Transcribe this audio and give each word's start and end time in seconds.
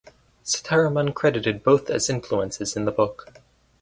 Sitaraman 0.43 1.13
credited 1.13 1.63
both 1.63 1.87
as 1.91 2.09
influences 2.09 2.75
in 2.75 2.85
the 2.85 2.91
book. 2.91 3.31